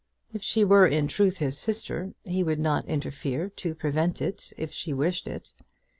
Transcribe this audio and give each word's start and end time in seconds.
If 0.33 0.41
she 0.41 0.63
were 0.65 0.87
in 0.87 1.07
truth 1.07 1.37
his 1.37 1.59
sister 1.59 2.15
he 2.23 2.41
would 2.41 2.57
not 2.57 2.87
interfere 2.87 3.49
to 3.51 3.75
prevent 3.75 4.19
it 4.19 4.51
if 4.57 4.73
she 4.73 4.93
wished 4.93 5.27
it. 5.27 5.51